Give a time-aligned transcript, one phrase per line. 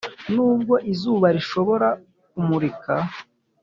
[0.33, 1.87] nubwo izuba rishobora
[2.31, 2.93] kumurika,